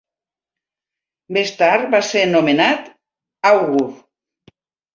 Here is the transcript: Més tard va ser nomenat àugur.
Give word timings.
Més 1.37 1.51
tard 1.59 1.85
va 1.93 2.01
ser 2.09 2.25
nomenat 2.33 2.91
àugur. 3.53 3.87